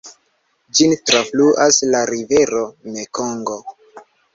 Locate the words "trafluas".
1.11-1.79